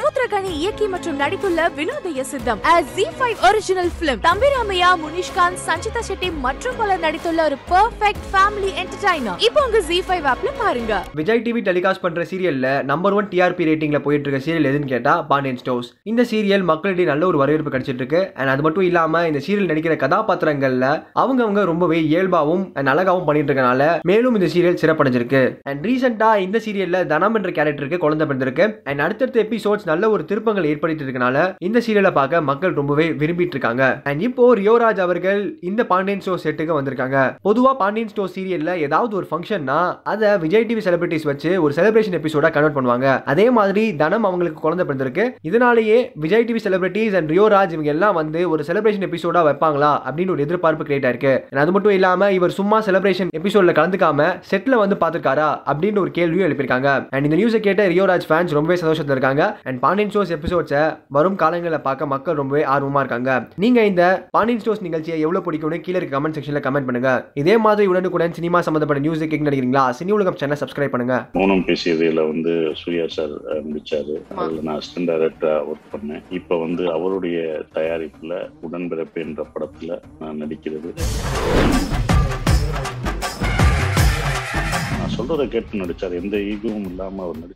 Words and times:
சமுத்திரகனி 0.00 0.50
இயக்கி 0.58 0.86
மற்றும் 0.92 1.16
நடித்துள்ள 1.20 1.60
Vinodhaya 1.78 2.20
Sitham 2.28 2.60
Zee 2.92 3.04
five 3.16 3.40
original 3.46 3.90
film 3.98 4.20
Thambi Ramaiah 4.26 4.90
Munishkanth 5.02 5.60
Sanchita 5.64 6.00
Shetty 6.08 6.28
மற்றும் 6.44 6.76
பலர் 6.78 7.02
நடித்துள்ள 7.04 7.40
ஒரு 7.48 7.56
பெர்ஃபெக்ட் 7.72 8.24
ஃபேமிலி 8.30 8.70
என்டர்டைனர் 8.82 9.42
இப்போ 9.46 9.62
உங்க 9.66 9.80
ஜி 9.88 9.98
ஃபைவ் 10.06 10.26
ஆப்ல 10.32 10.50
பாருங்க. 10.60 10.92
விஜய் 11.18 11.42
டிவி 11.46 11.62
டெலிகாஸ்ட் 11.66 12.02
பண்ற 12.04 12.24
சீரியல்ல 12.30 12.68
நம்பர் 12.92 13.16
ஒன் 13.18 13.28
டிஆர்பி 13.32 13.66
ரேட்டிங்ல 13.70 14.00
போயிட்டு 14.06 14.26
இருக்க 14.26 14.40
சீரியல் 14.46 14.68
எதுன்னு 14.70 14.90
கேட்டா 14.94 15.14
பாண்டியன் 15.32 15.60
ஸ்டோர்ஸ் 15.62 15.90
இந்த 16.12 16.24
சீரியல் 16.32 16.64
மக்களிடையே 16.70 17.08
நல்ல 17.12 17.26
ஒரு 17.30 17.40
வரவேற்பு 17.42 17.74
கிடைச்சிட்டு 17.74 18.02
இருக்கு 18.04 18.22
அண்ட் 18.38 18.52
அது 18.54 18.64
மட்டும் 18.68 18.86
இல்லாம 18.90 19.22
இந்த 19.32 19.42
சீரியல் 19.48 19.70
நடிக்கிற 19.72 19.96
கதாபாத்திரங்கள்ல 20.04 20.88
அவங்க 21.24 21.40
அவங்க 21.46 21.66
ரொம்பவே 21.72 22.00
இயல்பாவும் 22.12 22.64
அண்ட் 22.78 22.92
அழகாவும் 22.94 23.28
பண்ணிட்டு 23.28 23.52
இருக்கனால 23.52 23.90
மேலும் 24.12 24.38
இந்த 24.40 24.50
சீரியல் 24.56 24.80
சிறப்படைஞ்சிருக்கு. 24.84 25.44
அண்ட் 25.70 25.84
ரீசெண்டா 25.90 26.32
இந்த 26.46 26.60
சீரியல்ல 26.68 27.04
தனம் 27.14 27.38
என்ற 27.40 27.52
கேரக்டருக்கு 27.60 28.02
குழந்தை 28.06 28.26
பிறந்திருக்கு. 28.32 28.66
அண்ட் 28.90 29.06
அடுத்தடுத்த 29.08 29.44
எபிசோட்ஸ் 29.46 29.88
நல்ல 29.90 30.10
ஒரு 30.14 30.22
திருப்பங்கள் 30.30 30.68
ஏற்படுத்தி 30.72 31.04
இருக்கனால 31.06 31.36
இந்த 31.68 31.78
சீரியலை 31.86 32.12
பார்க்க 32.18 32.46
மக்கள் 32.50 32.76
ரொம்பவே 32.80 33.06
விரும்பிட்டு 33.22 33.56
இருக்காங்க 33.56 33.84
அண்ட் 34.10 34.22
இப்போ 34.28 34.44
ரியோராஜ் 34.60 35.02
அவர்கள் 35.06 35.42
இந்த 35.70 35.80
பாண்டியன் 35.92 36.22
ஸ்டோர் 36.24 36.42
செட்டுக்கு 36.44 36.78
வந்திருக்காங்க. 36.78 37.18
பொதுவா 37.46 37.72
பாண்டியன் 37.82 38.10
ஸ்டோர் 38.12 38.32
சீரியல்ல 38.36 38.70
ஏதாவது 38.86 39.12
ஒரு 39.20 39.28
ஃபங்க்ஷன்னா 39.30 39.78
அதை 40.12 40.30
விஜய் 40.44 40.66
டிவி 40.70 40.82
செலிபிரிட்டிஸ் 40.86 41.26
வச்சு 41.30 41.50
ஒரு 41.64 41.72
செலிப்ரேஷன் 41.78 42.16
எபிசோடா 42.18 42.50
கன்வெர்ட் 42.56 42.76
பண்ணுவாங்க. 42.78 43.08
அதே 43.32 43.46
மாதிரி 43.58 43.84
தனம் 44.02 44.26
அவங்களுக்கு 44.28 44.58
குழந்தை 44.64 44.84
பிறந்திருக்கு. 44.88 45.26
இதனாலேயே 45.50 45.98
Vijay 46.24 46.46
TV 46.48 46.62
celebrities 46.66 47.16
and 47.20 47.32
Rio Raj 47.34 47.74
இவங்க 47.76 47.90
எல்லாம் 47.94 48.16
வந்து 48.20 48.42
ஒரு 48.52 48.64
செலிப்ரேஷன் 48.68 49.06
எபிசோடா 49.08 49.42
வைப்பாங்களா 49.48 49.92
அப்படின்னு 50.06 50.34
ஒரு 50.36 50.44
எதிர்பார்ப்பு 50.46 50.86
கிரியேட் 50.88 51.08
ஆயிருக்கு. 51.08 51.34
அது 51.64 51.74
மட்டும் 51.76 51.96
இல்லாம 51.98 52.30
இவர் 52.38 52.56
சும்மா 52.58 52.78
செலிப்ரேஷன் 52.88 53.32
எபிசோட்ல 53.40 53.74
கலந்துக்காம 53.78 54.28
செட்ல 54.50 54.80
வந்து 54.82 54.98
பாத்துருக்காரா 55.02 55.48
அப்படின்னு 55.72 56.02
ஒரு 56.04 56.12
கேள்வியும் 56.18 56.46
எழுப்பியிருக்காங்க. 56.48 56.88
அண்ட் 57.14 57.26
இந்த 57.28 57.38
நியூஸை 57.40 57.60
கேட்ட 57.66 57.88
ரியோராஜ் 57.94 58.28
ஃபேன்ஸ் 58.30 58.56
ரொம்பவே 58.58 58.78
சந்தோஷத்தில் 58.82 59.14
இருக்காங்க. 59.16 59.44
அண்ட் 59.68 59.79
பாண்டியன் 59.82 60.10
ஸ்டோர்ஸ் 60.12 60.32
எபிசோட்ஸை 60.36 60.80
வரும் 61.16 61.36
காலங்களில் 61.42 61.84
பார்க்க 61.84 62.08
மக்கள் 62.12 62.38
ரொம்பவே 62.40 62.62
ஆர்வமாக 62.72 63.02
இருக்காங்க. 63.02 63.30
நீங்கள் 63.62 63.88
இந்த 63.90 64.02
பாண்டியன் 64.34 64.60
ஸ்டோர்ஸ் 64.62 64.82
நிகழ்ச்சியை 64.86 65.16
எவ்வளோ 65.24 65.40
பிடிக்கும்னு 65.46 65.78
கீழே 65.84 65.96
இருக்க 65.98 66.14
கமெண்ட் 66.16 66.36
செக்ஷனில் 66.38 66.64
கமெண்ட் 66.66 66.88
பண்ணுங்க. 66.88 67.10
இதே 67.42 67.54
மாதிரி 67.66 67.90
உடனுக்குடன் 67.92 68.36
சினிமா 68.38 68.60
சம்மந்தப்பட்ட 68.66 69.04
நியூஸ் 69.04 69.22
கேட்க 69.22 69.48
நினைக்கிறீங்களா? 69.48 69.84
சினி 69.98 70.14
உலகம் 70.16 70.38
சேனல் 70.40 70.60
சப்ஸ்கிரைப் 70.62 70.94
பண்ணுங்க. 70.94 71.16
மௌனம் 71.38 71.64
பேசியதில் 71.68 72.22
வந்து 72.32 72.52
சூர்யா 72.80 73.06
சார் 73.16 73.34
முடிச்சாரு. 73.68 74.16
அதில் 74.42 74.66
நான் 74.68 74.76
அசிஸ்டன்ட் 74.80 75.10
டைரக்டரா 75.12 75.54
ஒர்க் 75.70 75.88
பண்ணேன். 75.94 76.22
இப்போ 76.40 76.58
வந்து 76.64 76.84
அவருடைய 76.96 77.38
தயாரிப்புல 77.78 78.42
உடன்பிறப்பு 78.68 79.24
என்ற 79.26 79.46
படத்துல 79.54 80.00
நான் 80.20 80.40
நடிக்கிறது. 80.42 80.92
நான் 84.98 85.14
சொல்றதை 85.16 85.44
கேட்டு 85.54 85.82
நடிச்சார். 85.82 86.14
எந்த 86.22 86.36
ஈகவும் 86.52 86.88
இல்லாம 86.92 87.22
அவர் 87.26 87.40
நடிச்சு 87.40 87.48